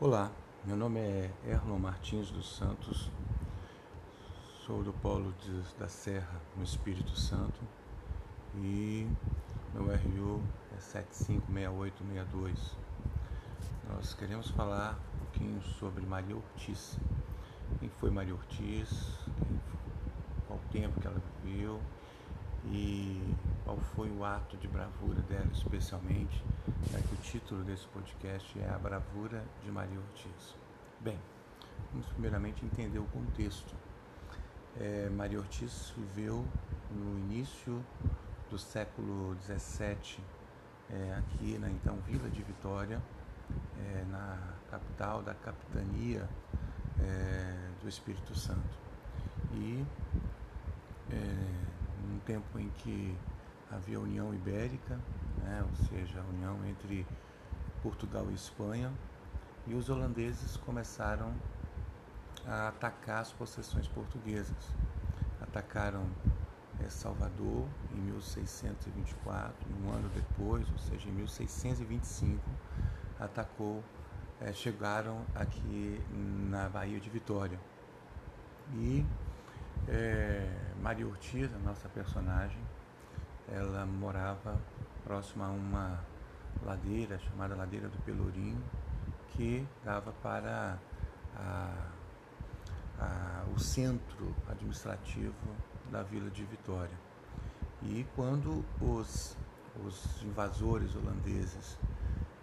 Olá, 0.00 0.30
meu 0.64 0.76
nome 0.76 1.00
é 1.00 1.28
Erlon 1.44 1.80
Martins 1.80 2.30
dos 2.30 2.56
Santos, 2.56 3.10
sou 4.64 4.80
do 4.84 4.92
Polo 4.92 5.34
de, 5.40 5.60
da 5.76 5.88
Serra, 5.88 6.40
no 6.56 6.62
Espírito 6.62 7.18
Santo, 7.18 7.58
e 8.54 9.08
meu 9.74 9.86
RU 9.86 10.40
é 10.76 10.80
756862. 10.80 12.76
Nós 13.88 14.14
queremos 14.14 14.48
falar 14.52 14.96
um 15.16 15.18
pouquinho 15.18 15.60
sobre 15.62 16.06
Maria 16.06 16.36
Ortiz. 16.36 16.96
Quem 17.80 17.88
foi 17.88 18.12
Maria 18.12 18.34
Ortiz, 18.34 19.18
qual 20.46 20.60
o 20.60 20.62
tempo 20.70 21.00
que 21.00 21.08
ela 21.08 21.20
viveu 21.42 21.82
e 22.66 23.07
qual 23.68 23.76
foi 23.94 24.10
o 24.10 24.24
ato 24.24 24.56
de 24.56 24.66
bravura 24.66 25.20
dela, 25.28 25.50
especialmente, 25.52 26.42
já 26.90 26.98
que 27.02 27.12
o 27.12 27.18
título 27.18 27.62
desse 27.62 27.86
podcast 27.88 28.58
é 28.58 28.66
A 28.66 28.78
Bravura 28.78 29.44
de 29.62 29.70
Maria 29.70 29.98
Ortiz. 29.98 30.56
Bem, 31.00 31.18
vamos 31.92 32.06
primeiramente 32.06 32.64
entender 32.64 32.98
o 32.98 33.04
contexto. 33.04 33.74
É, 34.80 35.10
Maria 35.10 35.38
Ortiz 35.38 35.92
viveu 35.94 36.46
no 36.90 37.18
início 37.18 37.84
do 38.48 38.58
século 38.58 39.36
XVII, 39.42 40.24
é, 40.88 41.16
aqui 41.18 41.58
na 41.58 41.68
então 41.68 41.98
Vila 42.06 42.30
de 42.30 42.42
Vitória, 42.42 43.02
é, 43.78 44.04
na 44.10 44.54
capital 44.70 45.22
da 45.22 45.34
capitania 45.34 46.26
é, 47.02 47.70
do 47.82 47.86
Espírito 47.86 48.34
Santo. 48.34 48.78
E 49.52 49.84
é, 51.10 51.16
num 52.08 52.18
tempo 52.20 52.58
em 52.58 52.70
que 52.70 53.14
havia 53.70 53.98
a 53.98 54.00
União 54.00 54.34
Ibérica, 54.34 54.98
né, 55.38 55.64
ou 55.68 55.86
seja, 55.86 56.20
a 56.20 56.24
união 56.24 56.58
entre 56.66 57.06
Portugal 57.82 58.26
e 58.30 58.34
Espanha, 58.34 58.92
e 59.66 59.74
os 59.74 59.88
holandeses 59.88 60.56
começaram 60.56 61.34
a 62.46 62.68
atacar 62.68 63.20
as 63.20 63.32
possessões 63.32 63.86
portuguesas. 63.88 64.56
Atacaram 65.40 66.06
é, 66.80 66.88
Salvador 66.88 67.66
em 67.92 68.00
1624, 68.00 69.54
um 69.82 69.90
ano 69.90 70.08
depois, 70.10 70.70
ou 70.70 70.78
seja, 70.78 71.08
em 71.08 71.12
1625, 71.12 72.40
atacou, 73.18 73.82
é, 74.40 74.52
chegaram 74.52 75.22
aqui 75.34 76.00
na 76.50 76.68
Baía 76.68 77.00
de 77.00 77.10
Vitória. 77.10 77.58
E 78.74 79.04
é, 79.88 80.48
Maria 80.80 81.06
Ortiz, 81.06 81.52
a 81.54 81.58
nossa 81.58 81.88
personagem, 81.88 82.60
ela 83.52 83.86
morava 83.86 84.60
próxima 85.04 85.46
a 85.46 85.50
uma 85.50 86.00
ladeira 86.64 87.18
chamada 87.18 87.54
Ladeira 87.54 87.88
do 87.88 87.98
Pelourinho, 87.98 88.62
que 89.28 89.66
dava 89.84 90.12
para 90.22 90.78
a, 91.36 91.88
a, 92.98 93.44
o 93.54 93.58
centro 93.58 94.34
administrativo 94.48 95.34
da 95.90 96.02
vila 96.02 96.30
de 96.30 96.44
Vitória. 96.44 96.98
E 97.82 98.04
quando 98.16 98.64
os, 98.80 99.36
os 99.84 100.22
invasores 100.22 100.94
holandeses 100.96 101.78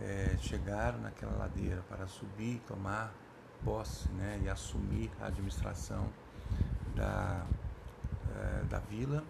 é, 0.00 0.36
chegaram 0.40 1.00
naquela 1.00 1.36
ladeira 1.36 1.82
para 1.88 2.06
subir, 2.06 2.60
tomar 2.66 3.12
posse 3.64 4.08
né, 4.12 4.40
e 4.42 4.48
assumir 4.48 5.10
a 5.20 5.26
administração 5.26 6.08
da, 6.94 7.44
é, 8.34 8.64
da 8.64 8.78
vila, 8.78 9.22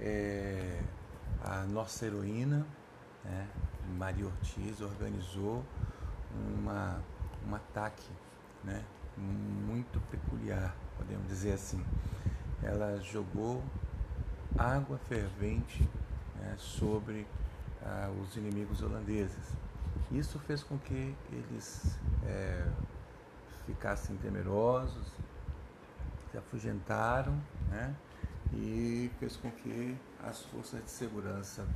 é, 0.00 0.80
a 1.42 1.62
nossa 1.64 2.06
heroína, 2.06 2.66
né, 3.24 3.48
Maria 3.96 4.26
Ortiz, 4.26 4.80
organizou 4.80 5.64
uma, 6.58 7.00
um 7.48 7.54
ataque 7.54 8.10
né, 8.64 8.84
muito 9.16 10.00
peculiar, 10.10 10.74
podemos 10.96 11.26
dizer 11.28 11.52
assim. 11.52 11.84
Ela 12.62 13.00
jogou 13.00 13.62
água 14.58 14.98
fervente 15.08 15.88
né, 16.36 16.54
sobre 16.58 17.26
ah, 17.82 18.10
os 18.22 18.36
inimigos 18.36 18.82
holandeses. 18.82 19.52
Isso 20.10 20.38
fez 20.40 20.62
com 20.62 20.78
que 20.78 21.14
eles 21.32 21.98
é, 22.24 22.66
ficassem 23.66 24.16
temerosos, 24.16 25.06
se 26.30 26.38
afugentaram, 26.38 27.36
né? 27.68 27.94
E 28.52 29.10
fez 29.18 29.36
com 29.36 29.50
que 29.50 29.96
as 30.22 30.42
forças 30.42 30.84
de 30.84 30.90
segurança 30.90 31.66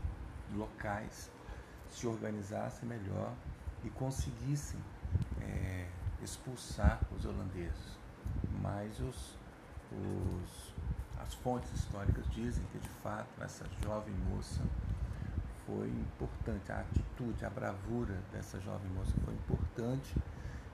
locais 0.55 1.31
se 1.91 2.07
organizassem 2.07 2.89
melhor 2.89 3.33
e 3.85 3.91
conseguissem 3.91 4.79
é, 5.41 5.89
expulsar 6.23 7.01
os 7.17 7.25
holandeses. 7.25 7.99
Mas 8.61 8.99
os, 9.01 9.37
os, 9.93 10.75
as 11.19 11.35
fontes 11.35 11.73
históricas 11.73 12.25
dizem 12.31 12.65
que 12.73 12.79
de 12.79 12.89
fato 13.03 13.29
essa 13.43 13.65
jovem 13.83 14.15
moça 14.31 14.63
foi 15.67 15.89
importante, 15.89 16.73
a 16.73 16.81
atitude, 16.81 17.45
a 17.45 17.51
bravura 17.51 18.19
dessa 18.33 18.61
jovem 18.61 18.91
moça 18.91 19.13
foi 19.25 19.35
importante 19.35 20.15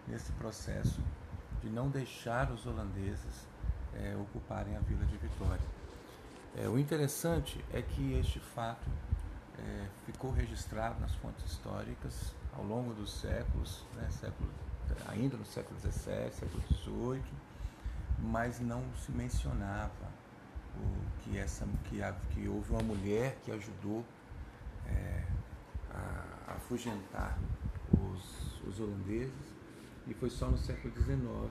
nesse 0.07 0.33
processo 0.33 1.01
de 1.63 1.69
não 1.69 1.89
deixar 1.89 2.51
os 2.51 2.67
holandeses 2.67 3.47
é, 3.95 4.17
ocuparem 4.17 4.77
a 4.77 4.81
vila 4.81 5.05
de 5.07 5.17
Vitória. 5.17 5.86
É, 6.59 6.67
o 6.67 6.79
interessante 6.79 7.63
é 7.71 7.83
que 7.83 8.15
este 8.15 8.41
fato 8.41 8.89
é, 9.59 9.87
ficou 10.07 10.31
registrado 10.31 10.99
nas 11.01 11.15
fontes 11.17 11.45
históricas 11.45 12.35
ao 12.55 12.65
longo 12.65 12.95
dos 12.95 13.13
séculos, 13.21 13.85
né, 13.95 14.09
século, 14.11 14.49
ainda 15.07 15.37
no 15.37 15.45
século 15.45 15.79
XVII, 15.81 16.33
século 16.33 16.63
XVIII, 16.69 17.23
mas 18.21 18.59
não 18.59 18.83
se 18.95 19.13
mencionava 19.13 19.93
o, 20.79 21.21
que, 21.21 21.37
essa, 21.37 21.67
que, 21.91 22.01
que 22.31 22.49
houve 22.49 22.71
uma 22.71 22.83
mulher 22.83 23.37
que 23.45 23.53
ajudou 23.53 24.03
é, 24.87 25.25
a, 25.91 26.55
afugentar 26.55 27.39
os, 27.93 28.63
os 28.67 28.81
holandeses. 28.81 29.55
E 30.07 30.15
foi 30.15 30.31
só 30.31 30.47
no 30.47 30.57
século 30.57 30.95
XIX 30.95 31.51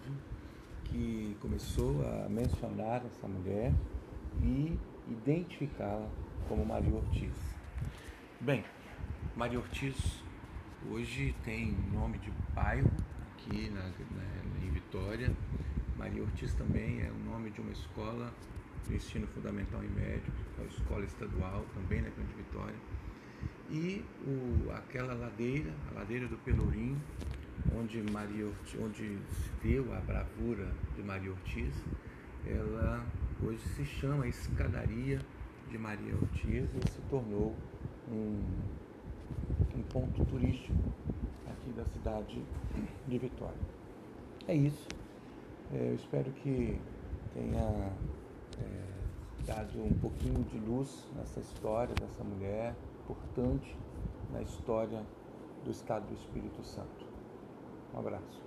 que 0.86 1.38
começou 1.42 2.02
a 2.08 2.28
mencionar 2.28 3.06
essa 3.06 3.28
mulher 3.28 3.72
e 4.42 4.80
identificá-la 5.10 6.10
como 6.48 6.66
Maria 6.66 6.94
Ortiz. 6.94 7.34
Bem, 8.40 8.64
Maria 9.36 9.60
Ortiz 9.60 10.24
hoje 10.90 11.36
tem 11.44 11.72
nome 11.92 12.18
de 12.20 12.32
bairro 12.54 12.92
aqui 13.34 13.70
na, 13.70 13.84
na, 13.84 14.66
em 14.66 14.70
Vitória. 14.72 15.32
Maria 15.98 16.22
Ortiz 16.22 16.54
também 16.54 17.02
é 17.02 17.10
o 17.10 17.30
nome 17.30 17.50
de 17.52 17.62
uma 17.62 17.72
escola 17.72 18.32
de 18.88 18.96
ensino 18.96 19.28
fundamental 19.28 19.84
e 19.84 19.88
médio, 19.88 20.32
é 20.58 20.62
uma 20.62 20.70
escola 20.70 21.04
estadual 21.06 21.66
também 21.74 22.02
na 22.02 22.10
Grande 22.10 22.34
Vitória. 22.36 22.76
E 23.70 24.06
o, 24.28 24.72
aquela 24.72 25.14
ladeira, 25.14 25.74
a 25.90 26.00
ladeira 26.00 26.28
do 26.28 26.38
Pelourinho, 26.38 27.02
onde, 27.76 28.02
Maria 28.12 28.46
Ortiz, 28.46 28.80
onde 28.80 29.18
se 29.32 29.52
deu 29.64 29.92
a 29.94 30.00
bravura 30.02 30.72
de 30.96 31.02
Maria 31.02 31.32
Ortiz, 31.32 31.74
ela 32.46 33.04
hoje 33.44 33.68
se 33.70 33.86
chama 33.86 34.28
Escadaria 34.28 35.20
de 35.70 35.78
Maria 35.78 36.16
Ortiz 36.16 36.70
e 36.74 36.92
se 36.92 37.02
tornou 37.10 37.56
um, 38.10 38.42
um 39.76 39.84
ponto 39.92 40.24
turístico 40.26 40.78
aqui 41.48 41.72
da 41.72 41.86
cidade 41.86 42.42
de 43.08 43.18
Vitória. 43.18 43.60
É 44.48 44.54
isso. 44.54 44.88
É, 45.74 45.90
eu 45.90 45.96
espero 45.96 46.32
que 46.32 46.80
tenha 47.34 47.92
é, 48.60 48.96
dado 49.46 49.84
um 49.84 49.94
pouquinho 50.00 50.44
de 50.44 50.60
luz 50.60 51.08
nessa 51.16 51.40
história 51.40 51.94
dessa 51.96 52.24
mulher 52.24 52.76
importante 53.04 53.76
na 54.32 54.42
história 54.42 55.04
do 55.64 55.72
Estado 55.72 56.08
do 56.08 56.14
Espírito 56.14 56.64
Santo. 56.64 57.06
Um 57.94 58.00
abraço. 58.00 58.45